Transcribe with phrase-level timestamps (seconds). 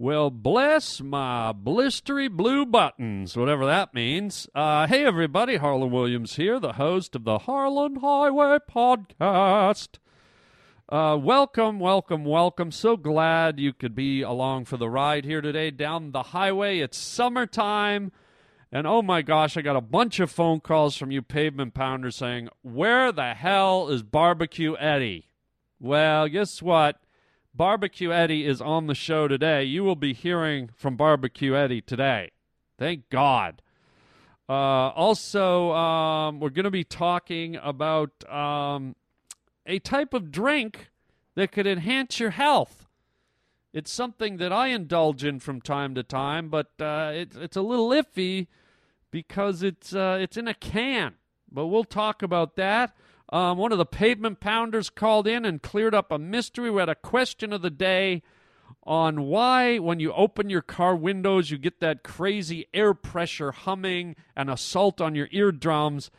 [0.00, 4.48] Well, bless my blistery blue buttons, whatever that means.
[4.54, 9.98] Uh, hey, everybody, Harland Williams here, the host of the Harland Highway Podcast.
[10.88, 12.70] Uh, welcome, welcome, welcome.
[12.70, 16.78] So glad you could be along for the ride here today down the highway.
[16.78, 18.12] It's summertime.
[18.70, 22.14] And oh my gosh, I got a bunch of phone calls from you pavement pounders
[22.14, 25.26] saying, Where the hell is Barbecue Eddie?
[25.80, 27.00] Well, guess what?
[27.58, 29.64] Barbecue Eddie is on the show today.
[29.64, 32.30] You will be hearing from Barbecue Eddie today.
[32.78, 33.62] Thank God.
[34.48, 38.94] Uh, also, um, we're going to be talking about um,
[39.66, 40.90] a type of drink
[41.34, 42.86] that could enhance your health.
[43.72, 47.62] It's something that I indulge in from time to time, but uh, it, it's a
[47.62, 48.46] little iffy
[49.10, 51.14] because it's uh, it's in a can.
[51.50, 52.96] But we'll talk about that.
[53.30, 56.70] Um, one of the pavement pounders called in and cleared up a mystery.
[56.70, 58.22] We had a question of the day
[58.84, 64.16] on why, when you open your car windows, you get that crazy air pressure humming
[64.34, 66.10] and assault on your eardrums.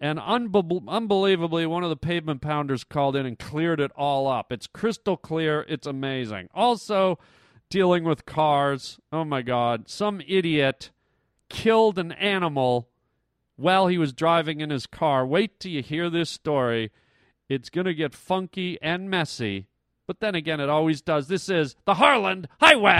[0.00, 4.52] And unbe- unbelievably, one of the pavement pounders called in and cleared it all up.
[4.52, 5.64] It's crystal clear.
[5.68, 6.48] It's amazing.
[6.54, 7.18] Also,
[7.70, 8.98] dealing with cars.
[9.12, 9.88] Oh my God.
[9.88, 10.90] Some idiot
[11.48, 12.88] killed an animal
[13.58, 15.26] while he was driving in his car.
[15.26, 16.90] Wait till you hear this story.
[17.48, 19.66] It's going to get funky and messy,
[20.06, 21.28] but then again, it always does.
[21.28, 22.98] This is the Harland Highway.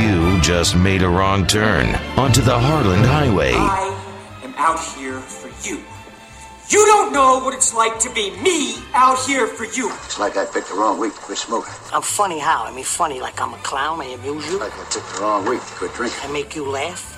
[0.00, 3.52] You just made a wrong turn onto the Harland Highway.
[3.54, 5.82] I am out here for you.
[6.70, 9.90] You don't know what it's like to be me out here for you.
[10.04, 11.72] It's like I picked the wrong week to quit smoking.
[11.92, 12.64] I'm funny how?
[12.64, 14.02] I mean, funny like I'm a clown.
[14.02, 14.60] I amuse you.
[14.60, 16.20] Like I took the wrong week to quit drinking.
[16.22, 17.17] I make you laugh.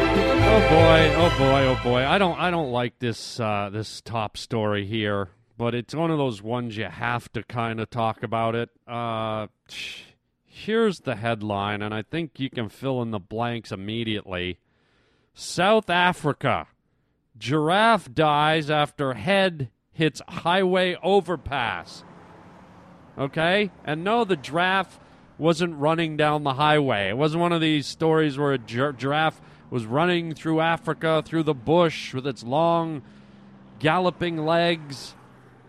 [0.53, 2.05] Oh boy, oh boy, oh boy.
[2.05, 6.17] I don't I don't like this uh, this top story here, but it's one of
[6.17, 8.69] those ones you have to kind of talk about it.
[8.85, 9.47] Uh,
[10.43, 14.59] here's the headline, and I think you can fill in the blanks immediately.
[15.33, 16.67] South Africa.
[17.37, 22.03] Giraffe dies after head hits highway overpass.
[23.17, 23.71] Okay?
[23.85, 24.99] And no, the giraffe
[25.37, 27.09] wasn't running down the highway.
[27.09, 29.41] It wasn't one of these stories where a gir- giraffe
[29.71, 33.01] was running through Africa, through the bush with its long,
[33.79, 35.15] galloping legs,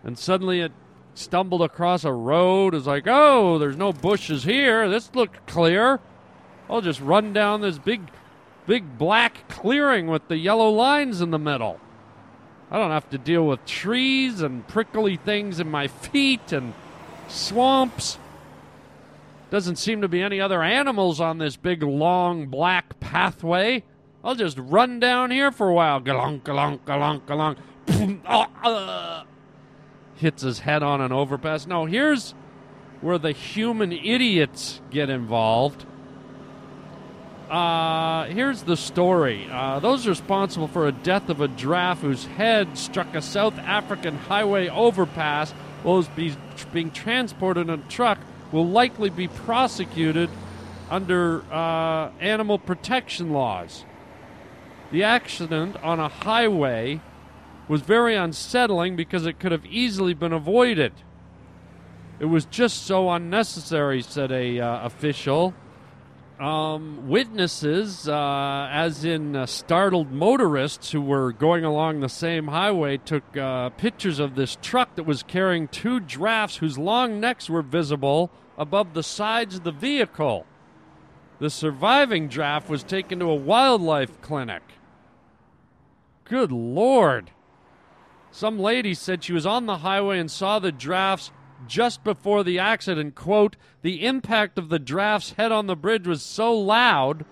[0.05, 0.73] and suddenly it
[1.15, 2.75] stumbled across a road.
[2.75, 4.91] It's like, oh, there's no bushes here.
[4.91, 6.01] This looked clear.
[6.69, 8.11] I'll just run down this big,
[8.67, 11.79] big black clearing with the yellow lines in the middle.
[12.71, 16.75] I don't have to deal with trees and prickly things in my feet and
[17.29, 18.19] swamps.
[19.51, 23.85] Doesn't seem to be any other animals on this big, long, black pathway.
[24.25, 26.01] I'll just run down here for a while.
[26.01, 27.57] Galonk, galonk, galonk, galonk.
[28.29, 29.25] Oh, uh.
[30.15, 31.67] Hits his head on an overpass.
[31.67, 32.35] No, here's
[33.01, 35.85] where the human idiots get involved.
[37.51, 39.47] Uh, here's the story.
[39.51, 44.17] Uh, those responsible for a death of a giraffe whose head struck a South African
[44.17, 45.51] highway overpass
[45.83, 46.35] while was be,
[46.73, 48.19] being transported in a truck
[48.53, 50.31] will likely be prosecuted
[50.89, 53.85] under uh, animal protection laws.
[54.93, 57.01] The accident on a highway
[57.67, 60.93] was very unsettling because it could have easily been avoided.
[62.21, 65.55] It was just so unnecessary, said a uh, official.
[66.39, 72.99] Um, witnesses, uh, as in uh, startled motorists who were going along the same highway,
[72.99, 77.63] took uh, pictures of this truck that was carrying two giraffes whose long necks were
[77.63, 80.45] visible above the sides of the vehicle.
[81.39, 84.63] The surviving giraffe was taken to a wildlife clinic.
[86.33, 87.31] Good Lord.
[88.31, 91.31] Some lady said she was on the highway and saw the drafts
[91.67, 93.15] just before the accident.
[93.15, 97.27] Quote, the impact of the draft's head on the bridge was so loud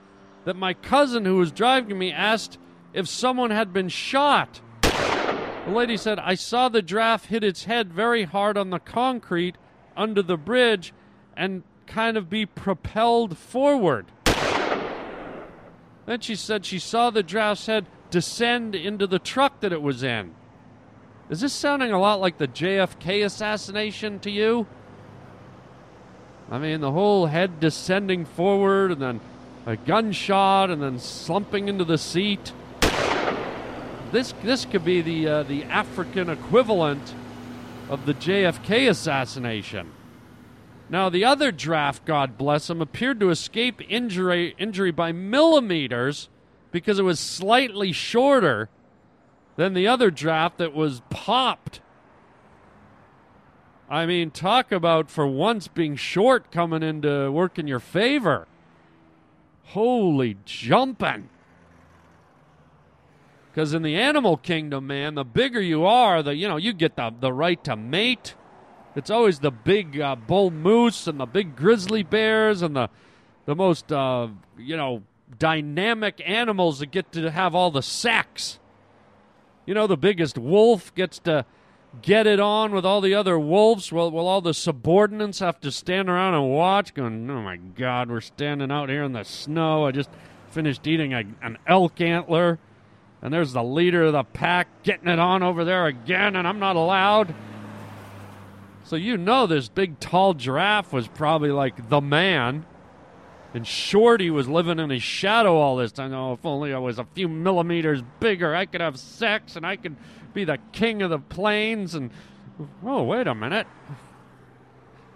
[0.45, 2.59] that my cousin who was driving me asked
[2.93, 4.61] if someone had been shot.
[4.83, 9.57] The lady said, I saw the draft hit its head very hard on the concrete
[9.97, 10.93] under the bridge
[11.35, 14.13] and kind of be propelled forward.
[16.05, 20.03] Then she said she saw the draft's head descend into the truck that it was
[20.03, 20.35] in.
[21.29, 24.67] Is this sounding a lot like the JFK assassination to you?
[26.51, 29.21] I mean, the whole head descending forward and then
[29.65, 32.53] a gunshot and then slumping into the seat.
[34.11, 37.15] this this could be the uh, the African equivalent
[37.89, 39.93] of the JFK assassination.
[40.89, 46.29] Now, the other draft, God bless him, appeared to escape injury injury by millimeters
[46.71, 48.69] because it was slightly shorter
[49.57, 51.81] than the other draft that was popped.
[53.89, 58.47] I mean, talk about for once being short coming into work in your favor.
[59.65, 61.29] Holy jumping.
[63.51, 66.97] Because in the animal kingdom, man, the bigger you are, the you know you get
[66.97, 68.35] the the right to mate.
[68.95, 72.89] It's always the big uh, bull moose and the big grizzly bears and the
[73.47, 75.03] the most uh, you know
[75.39, 78.59] dynamic animals that get to have all the sex.
[79.67, 81.45] You know, the biggest wolf gets to
[82.03, 85.71] get it on with all the other wolves while, while all the subordinates have to
[85.71, 89.87] stand around and watch, going, oh my God, we're standing out here in the snow.
[89.87, 90.11] I just
[90.51, 92.59] finished eating a, an elk antler,
[93.23, 96.59] and there's the leader of the pack getting it on over there again, and I'm
[96.59, 97.35] not allowed.
[98.85, 102.67] So you know this big tall giraffe was probably like the man.
[103.53, 106.13] And Shorty was living in his shadow all this time.
[106.13, 109.77] Oh, if only I was a few millimeters bigger, I could have sex and I
[109.77, 109.97] could
[110.33, 111.95] be the king of the plains.
[111.95, 112.11] And
[112.85, 113.67] oh, wait a minute.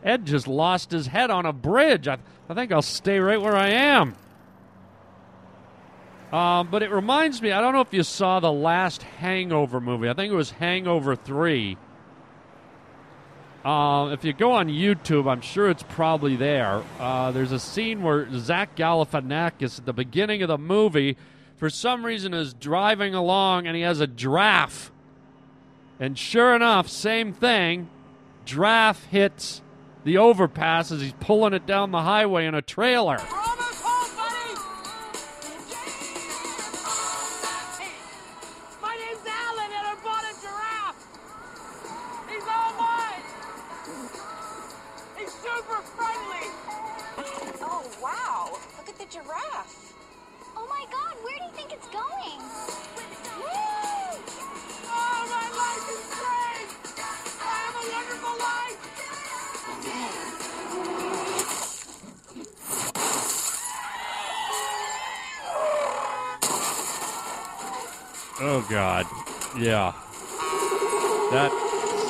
[0.02, 2.08] Ed just lost his head on a bridge.
[2.08, 4.16] I, I think I'll stay right where I am.
[6.32, 10.08] Um, but it reminds me, I don't know if you saw the last Hangover movie.
[10.08, 11.78] I think it was Hangover 3.
[13.64, 16.82] Uh, if you go on YouTube, I'm sure it's probably there.
[16.98, 21.16] Uh, there's a scene where Zach Galifianakis at the beginning of the movie,
[21.56, 24.92] for some reason, is driving along and he has a giraffe.
[25.98, 27.88] And sure enough, same thing.
[28.44, 29.62] Giraffe hits
[30.04, 33.18] the overpass as he's pulling it down the highway in a trailer.
[68.84, 69.06] God,
[69.58, 69.94] yeah.
[71.32, 71.50] That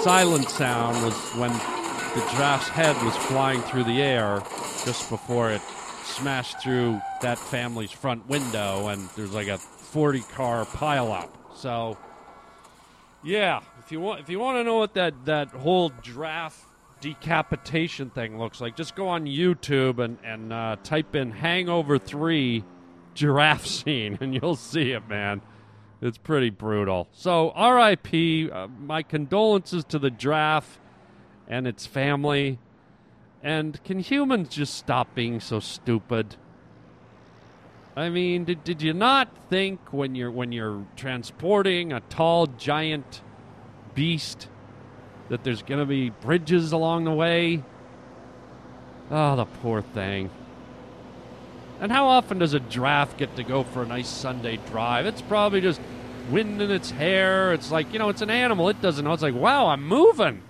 [0.02, 4.42] silent sound was when the giraffe's head was flying through the air
[4.84, 5.60] just before it
[6.02, 11.28] smashed through that family's front window, and there's like a 40 car pileup.
[11.54, 11.96] So,
[13.22, 16.66] yeah, if you want, if you want to know what that that whole giraffe
[17.00, 22.64] decapitation thing looks like, just go on YouTube and and uh, type in "Hangover 3
[23.14, 25.40] giraffe scene," and you'll see it, man.
[26.04, 27.08] It's pretty brutal.
[27.12, 28.50] So, R.I.P.
[28.50, 30.78] Uh, my condolences to the giraffe
[31.48, 32.58] and its family.
[33.42, 36.36] And can humans just stop being so stupid?
[37.96, 43.22] I mean, did, did you not think when you're when you're transporting a tall giant
[43.94, 44.48] beast
[45.30, 47.62] that there's going to be bridges along the way?
[49.10, 50.28] Oh, the poor thing.
[51.80, 55.06] And how often does a giraffe get to go for a nice Sunday drive?
[55.06, 55.80] It's probably just
[56.30, 57.52] wind in its hair.
[57.52, 58.68] It's like, you know, it's an animal.
[58.68, 59.12] It doesn't know.
[59.12, 60.42] It's like, wow, I'm moving.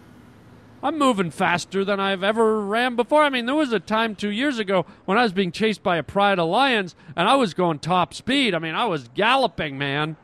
[0.82, 3.22] I'm moving faster than I've ever ran before.
[3.22, 5.96] I mean, there was a time two years ago when I was being chased by
[5.96, 8.54] a pride of lions and I was going top speed.
[8.54, 10.16] I mean, I was galloping, man.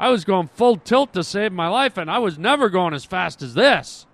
[0.00, 3.04] I was going full tilt to save my life, and I was never going as
[3.04, 4.06] fast as this.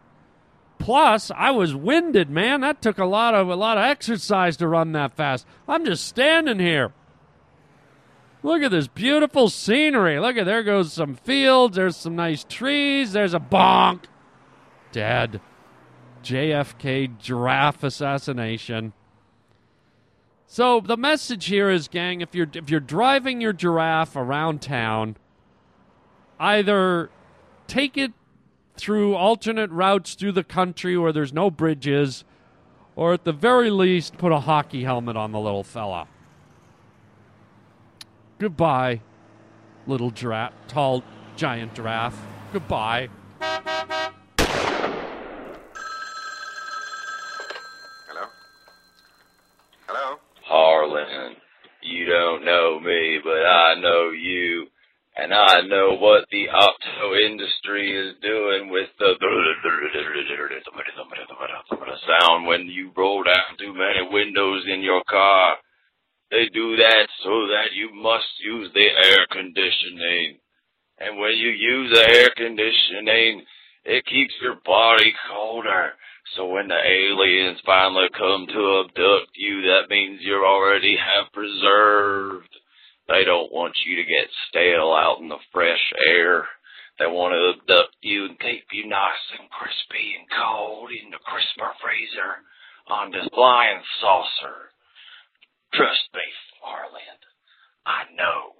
[0.80, 2.60] Plus, I was winded, man.
[2.60, 5.46] That took a lot of a lot of exercise to run that fast.
[5.68, 6.92] I'm just standing here.
[8.46, 10.20] Look at this beautiful scenery.
[10.20, 11.74] Look at there goes some fields.
[11.74, 13.10] There's some nice trees.
[13.10, 14.04] There's a bonk.
[14.92, 15.40] Dead.
[16.22, 18.92] JFK giraffe assassination.
[20.46, 25.16] So the message here is, gang, if you're if you're driving your giraffe around town,
[26.38, 27.10] either
[27.66, 28.12] take it
[28.76, 32.22] through alternate routes through the country where there's no bridges,
[32.94, 36.06] or at the very least, put a hockey helmet on the little fella.
[38.38, 39.00] Goodbye,
[39.86, 41.02] little giraffe, tall,
[41.36, 42.20] giant giraffe.
[42.52, 43.08] Goodbye.
[48.06, 48.28] Hello?
[49.86, 50.18] Hello?
[50.44, 51.36] Harland,
[51.80, 54.66] you don't know me, but I know you.
[55.16, 59.14] And I know what the auto industry is doing with the
[62.06, 65.56] sound when you roll down too many windows in your car.
[66.30, 70.38] They do that so that you must use the air conditioning.
[70.98, 73.44] And when you use the air conditioning,
[73.84, 75.92] it keeps your body colder.
[76.34, 82.50] So when the aliens finally come to abduct you, that means you already have preserved.
[83.08, 86.48] They don't want you to get stale out in the fresh air.
[86.98, 91.22] They want to abduct you and keep you nice and crispy and cold in the
[91.22, 92.42] crisper freezer
[92.88, 94.74] on this flying saucer.
[95.76, 96.20] Trust me,
[96.62, 97.20] Farland.
[97.84, 98.52] I know.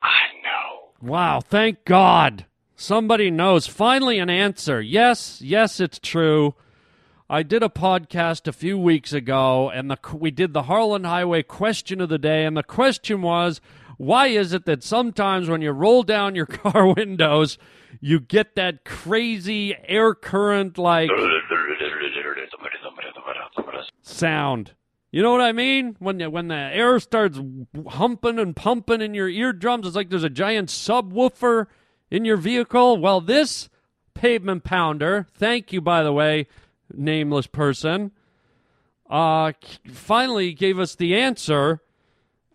[0.00, 1.08] I know.
[1.08, 2.46] Wow, thank God.
[2.76, 3.66] Somebody knows.
[3.66, 4.80] Finally, an answer.
[4.80, 6.54] Yes, yes, it's true.
[7.28, 11.42] I did a podcast a few weeks ago, and the, we did the Harland Highway
[11.42, 13.60] question of the day, and the question was,
[13.98, 17.58] why is it that sometimes when you roll down your car windows,
[18.00, 21.10] you get that crazy air current like
[24.02, 24.74] sound?
[25.16, 25.96] You know what I mean?
[25.98, 27.40] When the, when the air starts
[27.88, 31.68] humping and pumping in your eardrums, it's like there's a giant subwoofer
[32.10, 32.98] in your vehicle.
[32.98, 33.70] Well, this
[34.12, 36.48] pavement pounder, thank you by the way,
[36.92, 38.10] nameless person,
[39.08, 39.52] uh,
[39.90, 41.80] finally gave us the answer.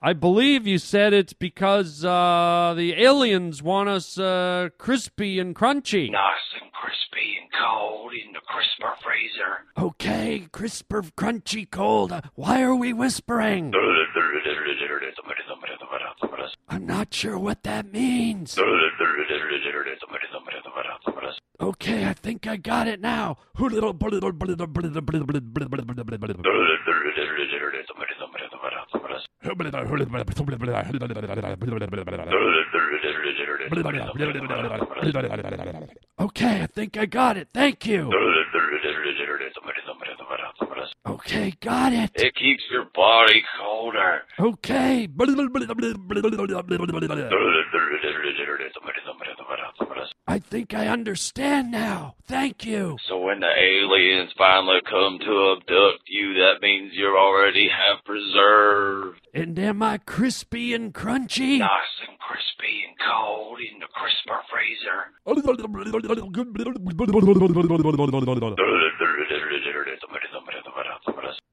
[0.03, 6.09] I believe you said it's because uh, the aliens want us uh, crispy and crunchy.
[6.09, 6.21] Nice
[6.59, 9.59] and crispy and cold in the crisper freezer.
[9.77, 12.19] Okay, crisper, crunchy, cold.
[12.33, 13.73] Why are we whispering?
[16.69, 18.55] I'm not sure what that means.
[21.61, 23.37] Okay, I think I got it now.
[36.19, 37.49] Okay, I think I got it.
[37.53, 38.09] Thank you.
[41.03, 42.11] Okay, got it.
[42.13, 44.21] It keeps your body colder.
[44.39, 45.07] Okay.
[50.27, 52.15] I think I understand now.
[52.27, 52.97] Thank you.
[53.09, 59.19] So when the aliens finally come to abduct you, that means you already have preserved.
[59.33, 61.57] And am I crispy and crunchy?
[61.59, 65.09] Nice and crispy and cold in the crisper freezer.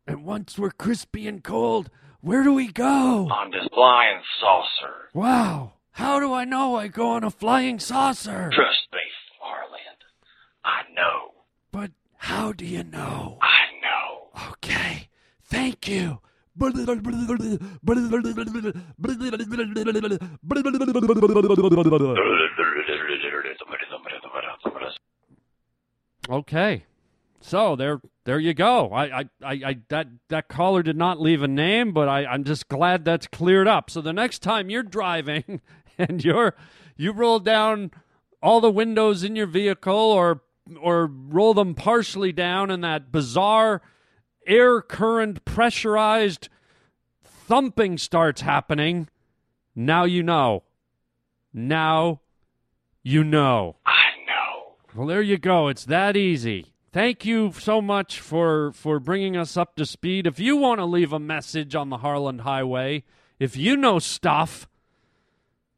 [0.07, 1.91] And once we're crispy and cold,
[2.21, 3.29] where do we go?
[3.29, 5.11] On this flying saucer.
[5.15, 5.75] Wow.
[5.93, 8.51] How do I know I go on a flying saucer?
[8.53, 9.01] Trust me,
[9.41, 10.01] Farland.
[10.65, 11.35] I know.
[11.73, 13.39] But how do you know?
[13.43, 14.49] I know.
[14.53, 15.09] Okay.
[15.45, 16.21] Thank you.
[26.31, 26.85] Okay.
[27.41, 28.91] So there there you go.
[28.93, 32.45] I, I, I, I that that caller did not leave a name, but I, I'm
[32.45, 33.89] just glad that's cleared up.
[33.89, 35.63] So the next time you're driving
[35.99, 36.55] and you're
[36.95, 37.91] you roll down
[38.43, 40.43] all the windows in your vehicle or
[40.79, 43.81] or roll them partially down and that bizarre
[44.47, 46.51] air current pressurized
[47.25, 49.09] thumping starts happening,
[49.75, 50.65] now you know.
[51.55, 52.21] Now
[53.03, 53.77] you know.
[53.87, 54.75] I know.
[54.95, 55.69] Well, there you go.
[55.69, 56.75] It's that easy.
[56.99, 60.27] Thank you so much for for bringing us up to speed.
[60.27, 63.05] If you want to leave a message on the Harland Highway,
[63.39, 64.69] if you know stuff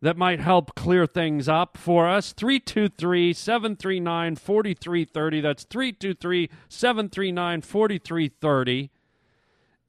[0.01, 5.41] that might help clear things up for us, 323 739 4330.
[5.43, 8.91] That's 323 739 4330.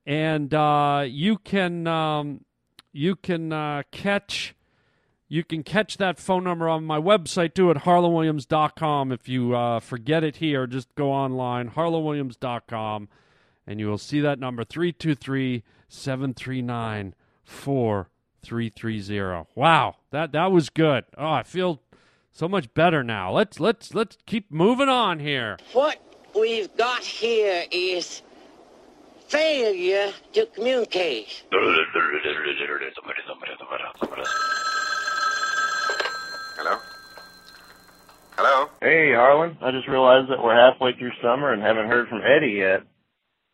[0.05, 2.43] And uh, you can um,
[2.91, 4.53] you can uh, catch
[5.31, 9.13] you can catch that phone number on my website too at harlandwilliams.com.
[9.13, 13.07] If you uh, forget it here, just go online, harlandwilliams.com,
[13.65, 19.47] and you will see that number 323 739 4330.
[19.55, 21.05] Wow, that, that was good.
[21.17, 21.81] Oh, I feel
[22.33, 23.31] so much better now.
[23.31, 25.55] Let's let's let's keep moving on here.
[25.71, 25.97] What
[26.37, 28.21] we've got here is
[29.29, 31.43] failure to communicate.
[36.57, 36.77] Hello?
[38.37, 38.69] Hello?
[38.81, 39.57] Hey, Harland.
[39.61, 42.81] I just realized that we're halfway through summer and haven't heard from Eddie yet.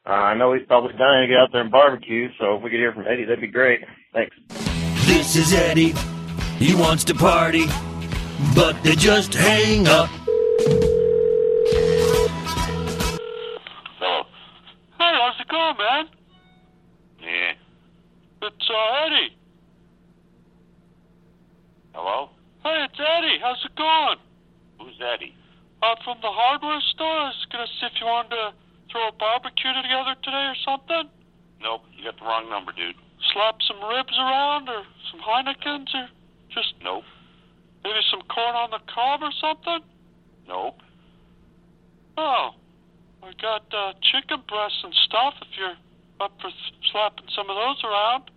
[0.05, 2.69] Uh, I know he's probably dying to get out there and barbecue, so if we
[2.69, 3.81] could hear from Eddie, that'd be great.
[4.13, 4.35] Thanks.
[5.05, 5.93] This is Eddie.
[6.57, 7.65] He wants to party,
[8.55, 10.09] but they just hang up.
[14.97, 16.05] Hey, how's it going, man?
[17.19, 17.53] Yeah.
[18.47, 19.35] It's uh, Eddie.
[21.93, 22.29] Hello?
[22.67, 23.39] Hey, it's Eddie.
[23.39, 24.19] How's it going?
[24.75, 25.31] Who's Eddie?
[25.79, 27.07] Uh, from the hardware store.
[27.07, 28.51] I was gonna see if you wanted to
[28.91, 31.07] throw a barbecue together today or something.
[31.63, 32.99] Nope, you got the wrong number, dude.
[33.31, 36.11] Slap some ribs around or some Heinekens or
[36.51, 37.07] just Nope.
[37.87, 39.87] maybe some corn on the cob or something?
[40.43, 40.83] Nope.
[42.19, 42.51] Oh,
[43.23, 45.79] we got uh, chicken breasts and stuff if you're
[46.19, 46.51] up for
[46.91, 48.27] slapping some of those around.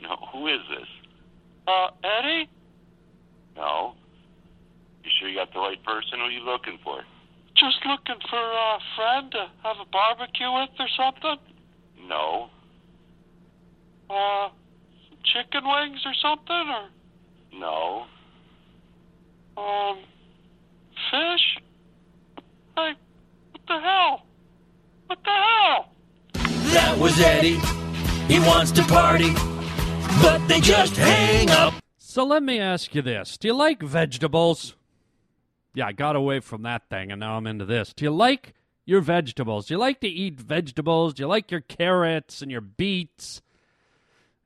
[0.00, 0.88] No, who is this?
[1.68, 2.48] Uh, Eddie?
[3.60, 3.92] No.
[5.04, 6.18] You sure you got the right person?
[6.18, 7.02] Who are you looking for?
[7.54, 11.36] Just looking for a friend to have a barbecue with or something?
[12.08, 12.48] No.
[14.08, 14.48] Uh,
[15.08, 16.66] some chicken wings or something?
[16.78, 16.88] Or,
[17.52, 18.06] No.
[19.58, 19.98] um,
[21.10, 21.58] fish?
[22.76, 22.94] Hey,
[23.52, 24.22] what the hell?
[25.06, 25.92] What the hell?
[26.72, 27.58] That was Eddie.
[28.32, 29.34] He wants to party,
[30.22, 31.74] but they just hang up.
[32.10, 34.74] So let me ask you this Do you like vegetables?
[35.74, 37.92] Yeah, I got away from that thing and now I'm into this.
[37.92, 39.66] Do you like your vegetables?
[39.66, 41.14] Do you like to eat vegetables?
[41.14, 43.42] Do you like your carrots and your beets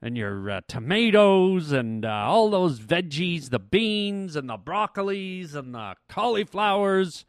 [0.03, 5.75] and your uh, tomatoes and uh, all those veggies, the beans and the broccolis and
[5.75, 7.25] the cauliflowers,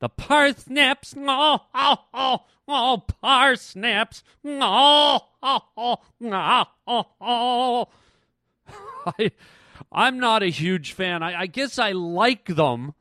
[0.00, 1.14] the parsnips?
[1.16, 4.22] Oh, oh, oh, oh, parsnips.
[4.44, 5.96] Oh, oh, oh,
[6.86, 7.88] oh, oh.
[9.18, 9.30] I,
[9.90, 11.22] I'm not a huge fan.
[11.22, 12.94] I, I guess I like them.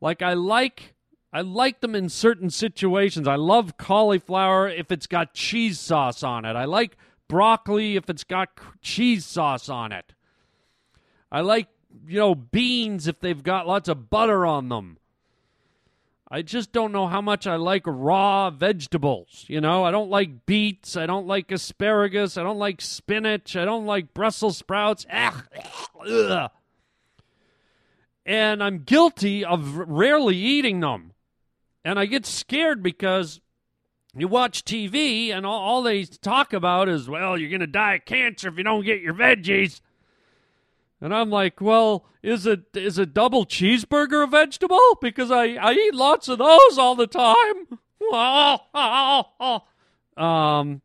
[0.00, 0.94] Like I like
[1.32, 3.28] I like them in certain situations.
[3.28, 6.56] I love cauliflower if it's got cheese sauce on it.
[6.56, 6.96] I like
[7.28, 8.48] broccoli if it's got
[8.80, 10.12] cheese sauce on it.
[11.30, 11.68] I like,
[12.06, 14.98] you know, beans if they've got lots of butter on them.
[16.30, 19.44] I just don't know how much I like raw vegetables.
[19.48, 20.96] You know, I don't like beets.
[20.96, 22.36] I don't like asparagus.
[22.36, 23.56] I don't like spinach.
[23.56, 25.06] I don't like Brussels sprouts.
[25.12, 25.44] Ugh.
[26.08, 26.50] Ugh.
[28.24, 31.14] And I'm guilty of rarely eating them.
[31.84, 33.40] And I get scared because
[34.14, 37.94] you watch TV and all, all they talk about is, well, you're going to die
[37.94, 39.80] of cancer if you don't get your veggies.
[41.00, 44.98] And I'm like, well, is it is a double cheeseburger a vegetable?
[45.00, 47.78] Because I, I eat lots of those all the time.
[50.16, 50.82] um,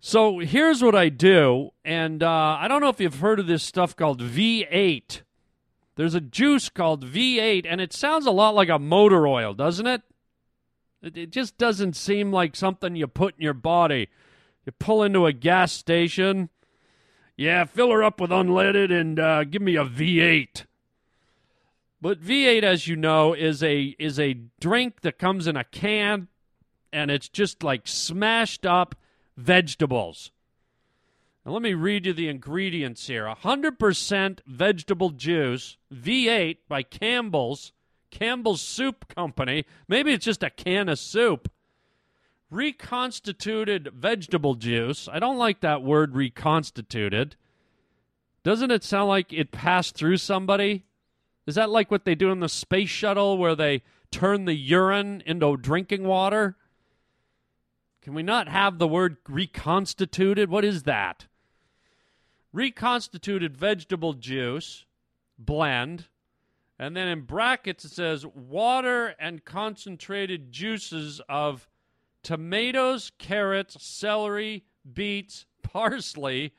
[0.00, 3.62] so here's what I do, and uh, I don't know if you've heard of this
[3.62, 5.22] stuff called V8.
[5.96, 9.86] There's a juice called V8, and it sounds a lot like a motor oil, doesn't
[9.86, 10.02] it?
[11.02, 14.08] It, it just doesn't seem like something you put in your body.
[14.64, 16.50] You pull into a gas station.
[17.36, 20.64] Yeah, fill her up with unleaded and uh, give me a V8.
[22.00, 26.28] But V8, as you know, is a is a drink that comes in a can,
[26.92, 28.94] and it's just like smashed up
[29.36, 30.30] vegetables.
[31.44, 37.72] Now let me read you the ingredients here: 100% vegetable juice, V8 by Campbell's,
[38.10, 39.64] Campbell's Soup Company.
[39.88, 41.50] Maybe it's just a can of soup
[42.50, 45.08] reconstituted vegetable juice.
[45.10, 47.36] I don't like that word reconstituted.
[48.44, 50.84] Doesn't it sound like it passed through somebody?
[51.46, 55.22] Is that like what they do in the space shuttle where they turn the urine
[55.26, 56.56] into drinking water?
[58.02, 60.48] Can we not have the word reconstituted?
[60.48, 61.26] What is that?
[62.52, 64.84] Reconstituted vegetable juice
[65.38, 66.06] blend.
[66.78, 71.66] And then in brackets it says water and concentrated juices of
[72.26, 76.52] tomatoes, carrots, celery, beets, parsley,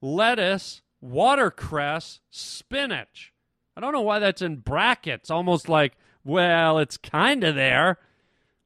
[0.00, 3.34] lettuce, watercress, spinach.
[3.76, 7.98] I don't know why that's in brackets, almost like, well, it's kind of there.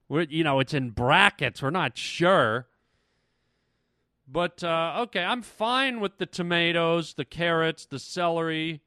[0.08, 1.60] We're, you know, it's in brackets.
[1.60, 2.68] We're not sure.
[4.28, 8.80] But, uh, okay, I'm fine with the tomatoes, the carrots, the celery.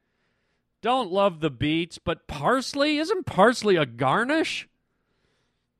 [0.81, 2.97] Don't love the beets, but parsley?
[2.97, 4.69] Isn't parsley a garnish?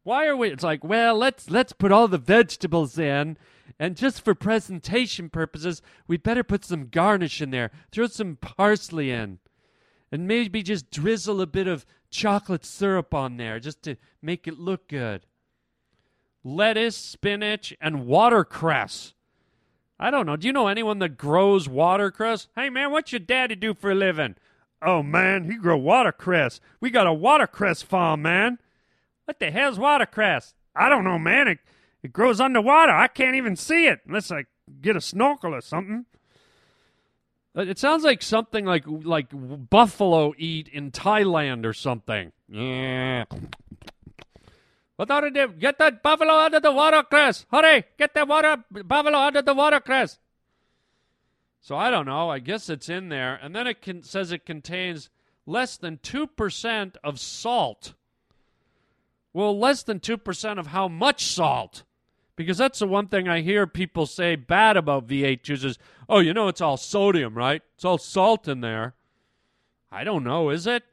[0.03, 0.49] Why are we?
[0.49, 3.37] It's like, well, let's let's put all the vegetables in,
[3.79, 7.71] and just for presentation purposes, we better put some garnish in there.
[7.91, 9.39] Throw some parsley in,
[10.11, 14.57] and maybe just drizzle a bit of chocolate syrup on there, just to make it
[14.57, 15.25] look good.
[16.43, 19.13] Lettuce, spinach, and watercress.
[19.99, 20.35] I don't know.
[20.35, 22.47] Do you know anyone that grows watercress?
[22.55, 24.35] Hey, man, what's your daddy do for a living?
[24.81, 26.59] Oh, man, he grow watercress.
[26.79, 28.57] We got a watercress farm, man.
[29.25, 30.53] What the hell's watercress?
[30.75, 31.47] I don't know, man.
[31.47, 31.59] It,
[32.03, 32.93] it grows underwater.
[32.93, 34.45] I can't even see it unless I
[34.81, 36.05] get a snorkel or something.
[37.55, 42.31] Uh, it sounds like something like like buffalo eat in Thailand or something.
[42.47, 43.25] Yeah.
[44.95, 45.47] What are they?
[45.47, 47.45] Get that buffalo out of the watercress!
[47.51, 47.85] Hurry!
[47.97, 50.19] Get that water buffalo out of the watercress!
[51.59, 52.29] So I don't know.
[52.29, 55.09] I guess it's in there, and then it can, says it contains
[55.45, 57.95] less than two percent of salt.
[59.33, 61.83] Well, less than 2% of how much salt?
[62.35, 65.77] Because that's the one thing I hear people say bad about V8 juices.
[66.09, 67.61] Oh, you know, it's all sodium, right?
[67.75, 68.95] It's all salt in there.
[69.91, 70.83] I don't know, is it?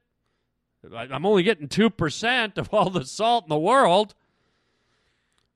[0.92, 4.14] I'm only getting 2% of all the salt in the world.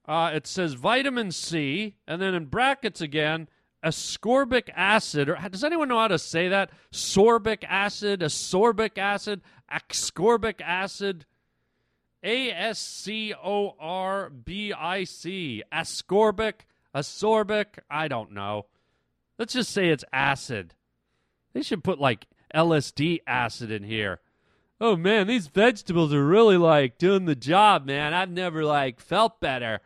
[0.06, 3.48] Uh, it says vitamin C, and then in brackets again,
[3.84, 5.28] ascorbic acid.
[5.28, 6.70] Or does anyone know how to say that?
[6.92, 11.24] Sorbic acid, ascorbic acid, ascorbic acid.
[12.22, 15.62] A S C O R B I C.
[15.72, 16.54] Ascorbic,
[16.94, 17.78] ascorbic.
[17.90, 18.66] I don't know.
[19.38, 20.74] Let's just say it's acid.
[21.52, 24.20] They should put like LSD acid in here.
[24.80, 28.14] Oh man, these vegetables are really like doing the job, man.
[28.14, 29.80] I've never like felt better.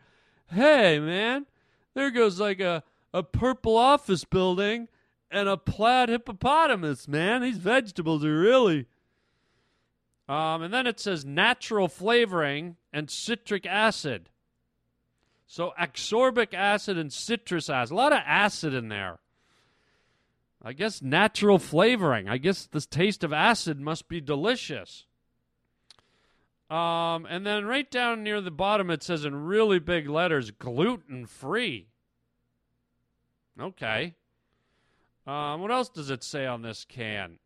[0.50, 1.46] Hey man,
[1.94, 4.88] there goes like a, a purple office building
[5.30, 7.42] and a plaid hippopotamus, man.
[7.42, 8.86] These vegetables are really
[10.28, 14.28] um, and then it says natural flavoring and citric acid.
[15.46, 17.92] So ascorbic acid and citrus acid.
[17.92, 19.18] A lot of acid in there.
[20.62, 22.28] I guess natural flavoring.
[22.28, 25.04] I guess the taste of acid must be delicious.
[26.68, 31.26] Um, and then right down near the bottom, it says in really big letters, gluten
[31.26, 31.86] free.
[33.60, 34.14] Okay.
[35.24, 37.38] Um, what else does it say on this can?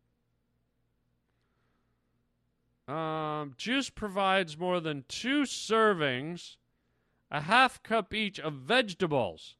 [2.87, 6.57] Um, juice provides more than two servings,
[7.29, 9.55] a half cup each of vegetables.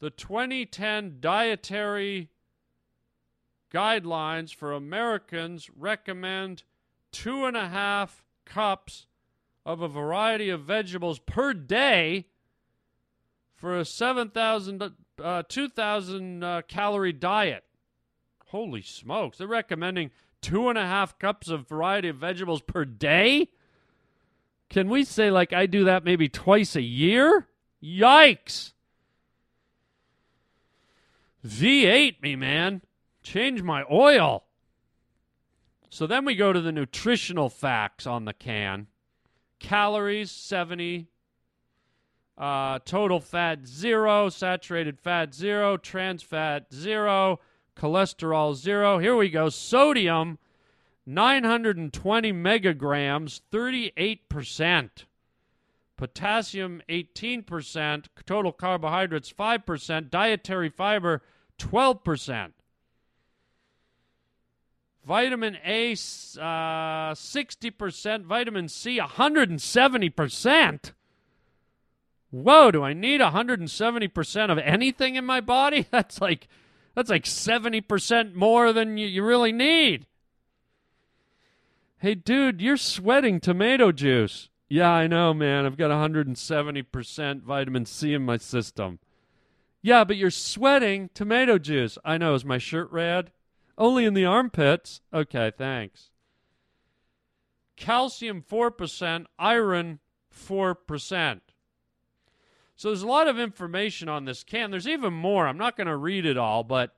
[0.00, 2.30] The 2010 dietary
[3.72, 6.64] guidelines for Americans recommend
[7.12, 9.06] two and a half cups
[9.64, 12.26] of a variety of vegetables per day
[13.54, 14.82] for a 7,000,
[15.22, 17.64] uh, 2,000 uh, calorie diet.
[18.46, 19.38] Holy smokes.
[19.38, 20.10] They're recommending
[20.42, 23.48] two and a half cups of variety of vegetables per day?
[24.68, 27.48] Can we say, like, I do that maybe twice a year?
[27.82, 28.72] Yikes.
[31.46, 32.82] V8 me, man.
[33.22, 34.44] Change my oil.
[35.88, 38.88] So then we go to the nutritional facts on the can
[39.62, 41.06] calories 70,
[42.36, 47.40] uh, total fat zero, saturated fat zero, trans fat zero,
[47.76, 48.98] cholesterol zero.
[48.98, 49.48] Here we go.
[49.48, 50.38] Sodium
[51.06, 54.90] 920 megagrams, 38%.
[55.96, 61.22] Potassium 18%, total carbohydrates 5%, dietary fiber
[61.58, 62.52] 12%.
[65.04, 68.24] Vitamin A, uh, 60%.
[68.24, 70.92] Vitamin C, 170%.
[72.30, 75.86] Whoa, do I need 170% of anything in my body?
[75.90, 76.48] That's like
[76.94, 80.06] that's like 70% more than you, you really need.
[81.98, 84.48] Hey, dude, you're sweating tomato juice.
[84.68, 85.66] Yeah, I know, man.
[85.66, 88.98] I've got 170% vitamin C in my system.
[89.82, 91.98] Yeah, but you're sweating tomato juice.
[92.04, 92.34] I know.
[92.34, 93.32] Is my shirt red?
[93.76, 95.00] Only in the armpits.
[95.12, 96.10] Okay, thanks.
[97.76, 99.98] Calcium 4%, iron
[100.32, 101.40] 4%.
[102.82, 104.72] So there's a lot of information on this can.
[104.72, 105.46] There's even more.
[105.46, 106.92] I'm not going to read it all, but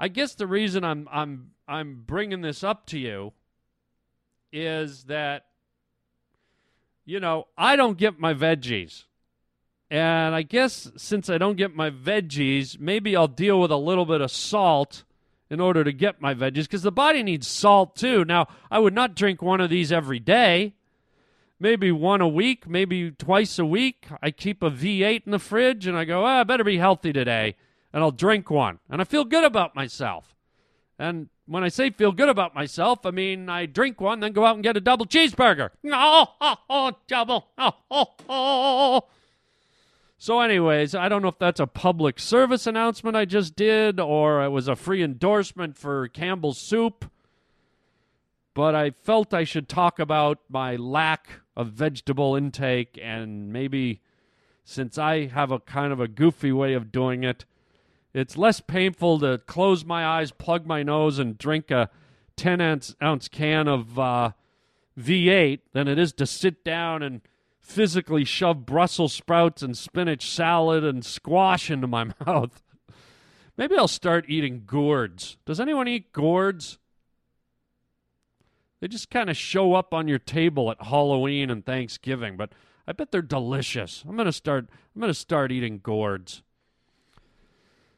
[0.00, 3.32] I guess the reason I'm I'm I'm bringing this up to you
[4.52, 5.44] is that
[7.04, 9.04] you know, I don't get my veggies.
[9.92, 14.06] And I guess since I don't get my veggies, maybe I'll deal with a little
[14.06, 15.04] bit of salt
[15.48, 18.24] in order to get my veggies because the body needs salt too.
[18.24, 20.74] Now, I would not drink one of these every day.
[21.58, 24.06] Maybe one a week, maybe twice a week.
[24.20, 27.12] I keep a V8 in the fridge and I go, ah, I better be healthy
[27.12, 27.56] today.
[27.92, 28.78] And I'll drink one.
[28.90, 30.34] And I feel good about myself.
[30.98, 34.44] And when I say feel good about myself, I mean I drink one, then go
[34.44, 35.70] out and get a double cheeseburger.
[35.86, 37.48] Oh, oh, oh double.
[37.56, 39.04] Oh, oh, oh.
[40.18, 44.42] So, anyways, I don't know if that's a public service announcement I just did or
[44.42, 47.10] it was a free endorsement for Campbell's Soup,
[48.54, 54.00] but I felt I should talk about my lack of vegetable intake and maybe
[54.64, 57.44] since I have a kind of a goofy way of doing it,
[58.12, 61.88] it's less painful to close my eyes, plug my nose, and drink a
[62.36, 64.32] 10 ounce, ounce can of uh,
[64.98, 67.20] V8 than it is to sit down and
[67.60, 72.62] physically shove Brussels sprouts and spinach salad and squash into my mouth.
[73.56, 75.36] Maybe I'll start eating gourds.
[75.46, 76.78] Does anyone eat gourds?
[78.86, 82.52] They just kind of show up on your table at Halloween and Thanksgiving, but
[82.86, 84.04] I bet they're delicious.
[84.08, 86.44] I'm going to start I'm going to start eating gourds.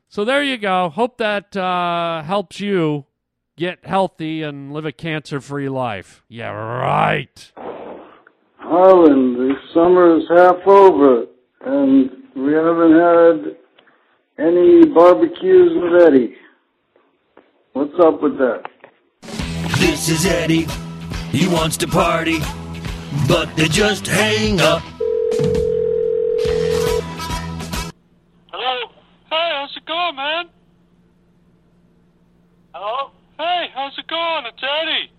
[0.09, 0.89] So there you go.
[0.89, 3.05] Hope that uh, helps you
[3.55, 6.25] get healthy and live a cancer-free life.
[6.27, 7.53] Yeah, right.
[8.57, 11.27] Harland, the summer is half over,
[11.67, 13.57] and we haven't had
[14.39, 16.35] any barbecues with Eddie.
[17.75, 18.63] What's up with that?
[19.79, 20.67] This is Eddie.
[21.31, 22.39] He wants to party,
[23.29, 24.83] but they just hang up.
[28.51, 28.91] Hello?
[29.31, 30.49] Hey, how's it going, man?
[32.75, 33.13] Hello?
[33.39, 34.47] Hey, how's it going?
[34.47, 35.13] It's Eddie.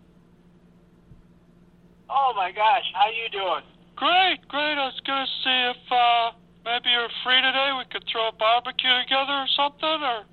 [2.09, 3.63] Oh my gosh, how you doing?
[3.95, 4.77] Great, great.
[4.77, 6.31] I was gonna see if uh
[6.65, 7.71] maybe you're free today.
[7.77, 10.23] We could throw a barbecue together or something, or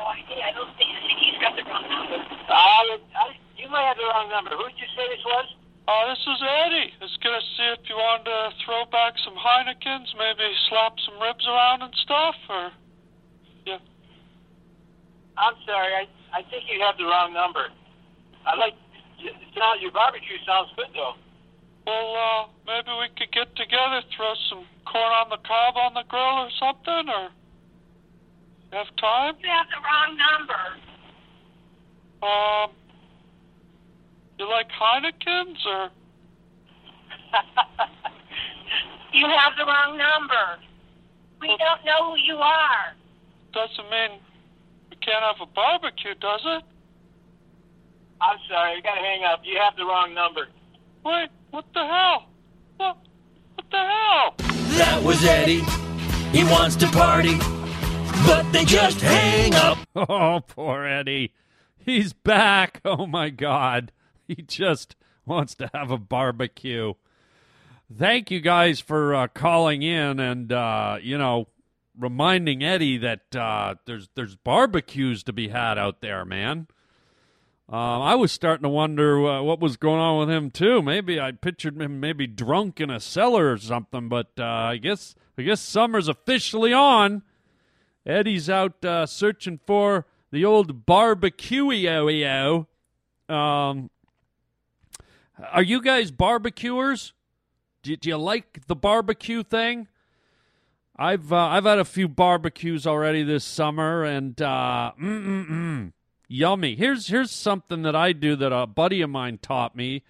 [0.00, 0.40] No idea.
[0.48, 2.16] I don't think, I think he's got the wrong number.
[2.48, 4.56] Uh, I, you might have the wrong number.
[4.56, 5.60] Who did you say this was?
[5.90, 6.88] uh, this is Eddie.
[6.96, 11.18] I was gonna see if you wanted to throw back some Heinekens, maybe slap some
[11.18, 12.70] ribs around and stuff, or
[13.66, 13.82] yeah.
[15.36, 15.92] I'm sorry.
[15.92, 17.68] I I think you have the wrong number.
[18.46, 18.74] I like
[19.18, 21.18] it sound, your barbecue sounds good though.
[21.86, 26.06] Well, uh, maybe we could get together, throw some corn on the cob on the
[26.06, 27.39] grill or something, or you
[28.72, 29.34] have time?
[29.42, 30.62] You have the wrong number.
[32.22, 32.70] Um,
[34.38, 35.90] you like Heinekens or?
[39.12, 40.62] You have the wrong number.
[41.40, 42.94] We don't know who you are.
[43.52, 44.20] Doesn't mean
[44.88, 46.62] we can't have a barbecue, does it?
[48.20, 48.76] I'm sorry.
[48.76, 49.40] I gotta hang up.
[49.42, 50.46] You have the wrong number.
[51.04, 52.26] Wait, what the hell?
[52.76, 52.98] What?
[53.56, 54.34] What the hell?
[54.78, 55.62] That was Eddie.
[56.30, 57.38] He wants to party,
[58.30, 59.78] but they just hang up.
[59.96, 61.34] Oh, poor Eddie.
[61.76, 62.80] He's back.
[62.84, 63.90] Oh, my God.
[64.28, 64.94] He just
[65.26, 66.94] wants to have a barbecue.
[67.92, 71.48] Thank you guys for uh, calling in and, uh, you know,
[71.98, 76.68] reminding Eddie that uh, there's there's barbecues to be had out there, man.
[77.68, 80.82] Um, I was starting to wonder uh, what was going on with him too.
[80.82, 84.08] Maybe I pictured him maybe drunk in a cellar or something.
[84.08, 87.22] But uh, I guess I guess summer's officially on.
[88.10, 92.66] Eddie's out uh, searching for the old barbecueo.
[93.28, 93.90] Um,
[95.52, 97.12] are you guys barbecuers?
[97.82, 99.88] Do, do you like the barbecue thing?
[100.96, 104.92] I've uh, I've had a few barbecues already this summer, and uh,
[106.28, 106.76] yummy.
[106.76, 110.02] Here's here's something that I do that a buddy of mine taught me.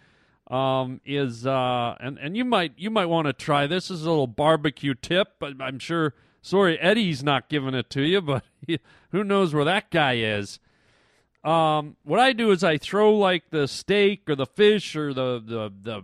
[0.50, 3.88] Um, is uh, and and you might you might want to try this.
[3.88, 6.14] is a little barbecue tip, but I'm sure.
[6.42, 8.78] Sorry, Eddie's not giving it to you, but he,
[9.10, 10.58] who knows where that guy is.
[11.44, 15.42] Um, what I do is I throw like the steak or the fish or the
[15.44, 16.02] the the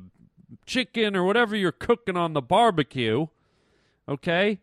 [0.65, 3.27] chicken or whatever you're cooking on the barbecue.
[4.09, 4.61] Okay,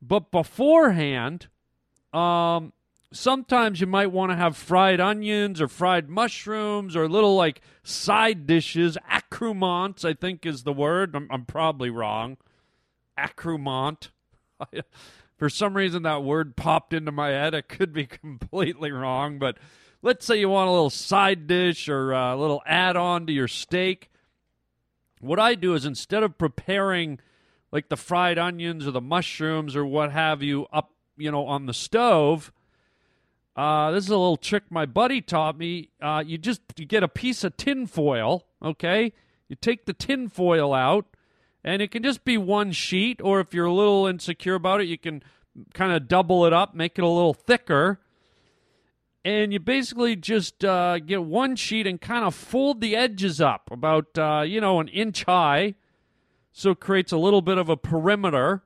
[0.00, 1.48] but beforehand,
[2.12, 2.72] um,
[3.12, 8.46] sometimes you might want to have fried onions or fried mushrooms or little like side
[8.46, 8.96] dishes.
[9.10, 11.14] Accoutrements, I think, is the word.
[11.14, 12.36] I'm, I'm probably wrong.
[13.18, 14.10] Accoutrement.
[15.36, 17.54] For some reason, that word popped into my head.
[17.54, 19.58] I could be completely wrong, but
[20.02, 23.48] let's say you want a little side dish or a little add on to your
[23.48, 24.10] steak.
[25.20, 27.18] What I do is instead of preparing
[27.72, 31.66] like the fried onions or the mushrooms or what have you up, you know, on
[31.66, 32.52] the stove,
[33.56, 35.88] uh, this is a little trick my buddy taught me.
[36.00, 39.12] Uh, you just you get a piece of tin foil, okay?
[39.48, 41.15] You take the tin foil out,
[41.66, 44.86] and it can just be one sheet, or if you're a little insecure about it,
[44.86, 45.20] you can
[45.74, 48.00] kind of double it up, make it a little thicker.
[49.24, 53.68] And you basically just uh, get one sheet and kind of fold the edges up
[53.72, 55.74] about, uh, you know, an inch high.
[56.52, 58.62] So it creates a little bit of a perimeter.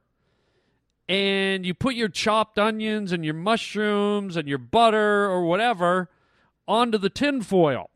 [1.09, 6.11] And you put your chopped onions and your mushrooms and your butter or whatever
[6.69, 7.89] onto the tin foil.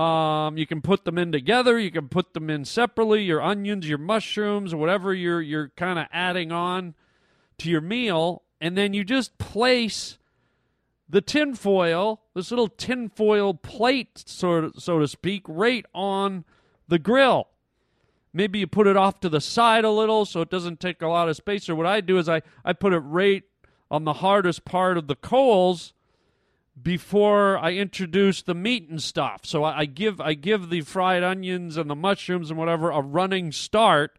[0.00, 1.78] Um, you can put them in together.
[1.78, 3.22] You can put them in separately.
[3.22, 6.94] Your onions, your mushrooms, whatever you're you're kind of adding on
[7.58, 10.16] to your meal, and then you just place
[11.06, 16.46] the tinfoil, this little tinfoil plate, sort of, so to speak, right on
[16.88, 17.48] the grill.
[18.32, 21.08] Maybe you put it off to the side a little so it doesn't take a
[21.08, 21.68] lot of space.
[21.68, 23.42] Or what I do is I, I put it right
[23.90, 25.92] on the hardest part of the coals
[26.80, 29.44] before I introduce the meat and stuff.
[29.44, 33.00] So I, I give I give the fried onions and the mushrooms and whatever a
[33.00, 34.18] running start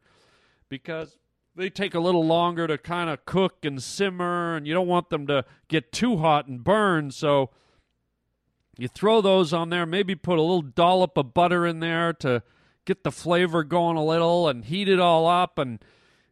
[0.70, 1.18] because
[1.56, 5.10] they take a little longer to kind of cook and simmer, and you don't want
[5.10, 7.12] them to get too hot and burn.
[7.12, 7.50] So
[8.78, 12.42] you throw those on there, maybe put a little dollop of butter in there to
[12.86, 15.84] get the flavor going a little and heat it all up and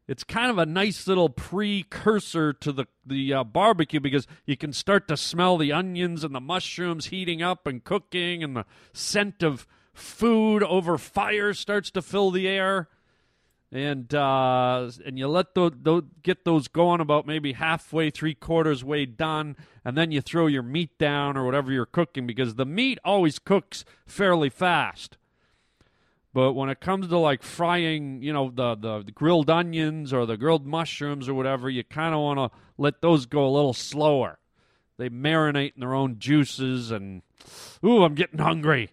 [0.10, 4.74] it's kind of a nice little precursor to the the uh, barbecue because you can
[4.74, 9.43] start to smell the onions and the mushrooms heating up and cooking and the scent
[9.43, 12.89] of food over fire starts to fill the air
[13.72, 15.74] and uh, and you let those,
[16.24, 20.63] get those going about maybe halfway, three quarters way done, and then you throw your
[20.63, 25.18] meat down or whatever you're cooking because the meat always cooks fairly fast.
[26.39, 30.25] But when it comes to like frying, you know, the, the, the grilled onions or
[30.25, 33.73] the grilled mushrooms or whatever, you kind of want to let those go a little
[33.73, 34.39] slower.
[34.95, 37.23] They marinate in their own juices, and
[37.84, 38.91] ooh, I'm getting hungry.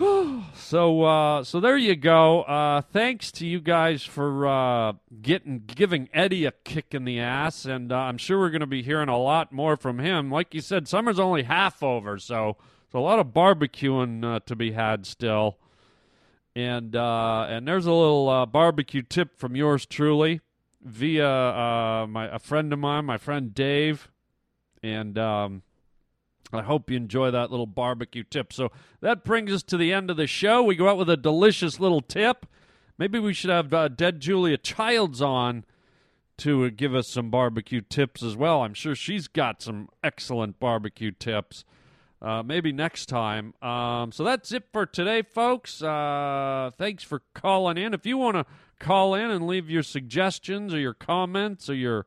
[0.54, 2.42] so uh, so there you go.
[2.42, 7.66] Uh, thanks to you guys for uh, getting giving Eddie a kick in the ass,
[7.66, 10.28] and uh, I'm sure we're going to be hearing a lot more from him.
[10.28, 12.56] Like you said, summer's only half over, so
[12.92, 15.58] so a lot of barbecuing uh, to be had still.
[16.54, 20.42] And uh, and there's a little barbecue tip from yours truly
[20.82, 24.10] via my a friend of mine, my friend Dave,
[24.82, 25.18] and.
[25.18, 25.62] Um,
[26.52, 28.52] I hope you enjoy that little barbecue tip.
[28.52, 30.62] So that brings us to the end of the show.
[30.62, 32.46] We go out with a delicious little tip.
[32.98, 35.64] Maybe we should have uh, Dead Julia Childs on
[36.38, 38.62] to uh, give us some barbecue tips as well.
[38.62, 41.64] I'm sure she's got some excellent barbecue tips.
[42.22, 43.52] Uh, maybe next time.
[43.60, 45.82] Um, so that's it for today, folks.
[45.82, 47.94] Uh, thanks for calling in.
[47.94, 48.46] If you want to
[48.78, 52.06] call in and leave your suggestions or your comments or your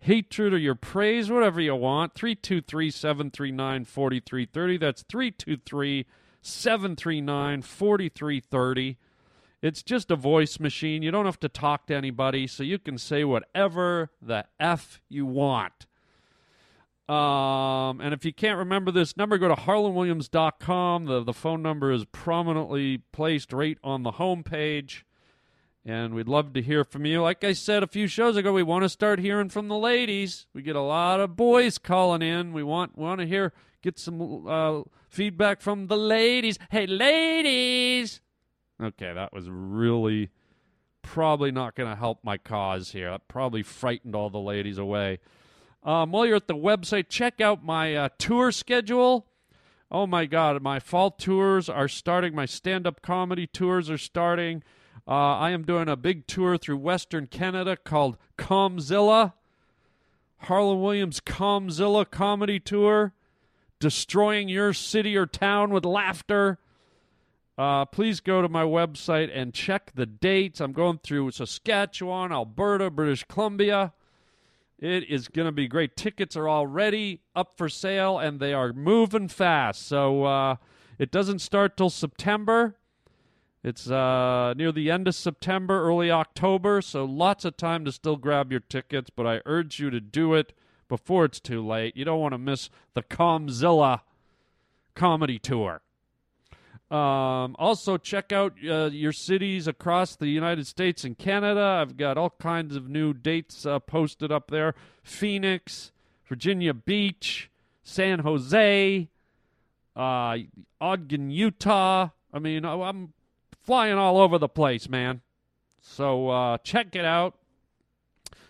[0.00, 2.14] hatred or your praise, whatever you want.
[2.14, 4.78] 323 739 4330.
[4.78, 6.06] That's 323
[6.42, 8.98] 739 4330.
[9.62, 11.02] It's just a voice machine.
[11.02, 15.26] You don't have to talk to anybody, so you can say whatever the F you
[15.26, 15.86] want.
[17.10, 21.06] Um, and if you can't remember this number, go to harlandwilliams.com.
[21.06, 25.04] The, the phone number is prominently placed right on the home page
[25.84, 27.22] and we'd love to hear from you.
[27.22, 30.46] Like I said a few shows ago, we want to start hearing from the ladies.
[30.52, 32.52] We get a lot of boys calling in.
[32.52, 36.58] We want want to hear get some uh, feedback from the ladies.
[36.70, 38.20] Hey, ladies.
[38.82, 40.30] Okay, that was really
[41.02, 43.10] probably not going to help my cause here.
[43.10, 45.18] That probably frightened all the ladies away.
[45.82, 49.26] Um, while you're at the website, check out my uh, tour schedule.
[49.90, 52.34] Oh my God, my fall tours are starting.
[52.34, 54.62] My stand up comedy tours are starting.
[55.08, 59.32] Uh, I am doing a big tour through Western Canada called Comzilla.
[60.42, 63.12] Harland Williams Comzilla Comedy Tour.
[63.78, 66.58] Destroying your city or town with laughter.
[67.58, 70.60] Uh, please go to my website and check the dates.
[70.60, 73.92] I'm going through Saskatchewan, Alberta, British Columbia.
[74.80, 75.94] It is going to be great.
[75.94, 79.86] Tickets are already up for sale and they are moving fast.
[79.86, 80.56] So uh,
[80.98, 82.76] it doesn't start till September.
[83.62, 88.16] It's uh, near the end of September, early October, so lots of time to still
[88.16, 90.54] grab your tickets, but I urge you to do it
[90.88, 91.94] before it's too late.
[91.94, 94.00] You don't want to miss the Comzilla
[94.94, 95.82] comedy tour.
[96.90, 101.78] Um, also, check out uh, your cities across the United States and Canada.
[101.80, 104.74] I've got all kinds of new dates uh, posted up there
[105.04, 105.92] Phoenix,
[106.26, 107.48] Virginia Beach,
[107.84, 109.08] San Jose,
[109.94, 110.36] uh,
[110.80, 112.08] Ogden, Utah.
[112.32, 113.12] I mean, I'm
[113.62, 115.20] flying all over the place, man.
[115.80, 117.36] So uh, check it out.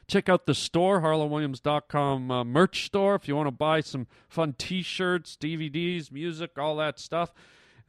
[0.07, 4.55] Check out the store, harlandwilliams.com uh, merch store, if you want to buy some fun
[4.59, 7.33] t shirts, DVDs, music, all that stuff.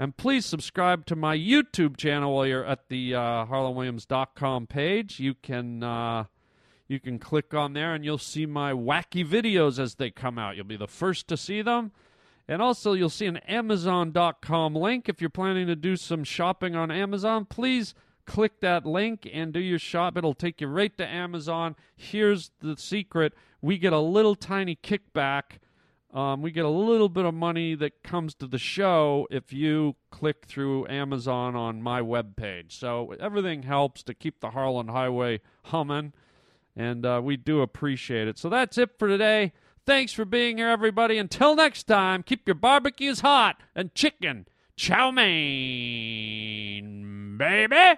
[0.02, 5.20] And please subscribe to my YouTube channel while you're at the uh, harlandwilliams.com page.
[5.20, 5.84] You can.
[5.84, 6.24] Uh,
[6.88, 10.56] you can click on there and you'll see my wacky videos as they come out.
[10.56, 11.92] You'll be the first to see them.
[12.48, 15.08] And also, you'll see an Amazon.com link.
[15.08, 17.94] If you're planning to do some shopping on Amazon, please
[18.26, 20.18] click that link and do your shop.
[20.18, 21.76] It'll take you right to Amazon.
[21.96, 25.60] Here's the secret we get a little tiny kickback.
[26.14, 29.96] Um, we get a little bit of money that comes to the show if you
[30.10, 32.74] click through Amazon on my webpage.
[32.74, 36.12] So everything helps to keep the Harland Highway humming,
[36.76, 38.38] and uh, we do appreciate it.
[38.38, 39.54] So that's it for today.
[39.86, 41.18] Thanks for being here, everybody.
[41.18, 47.76] Until next time, keep your barbecues hot and chicken chow mein, baby.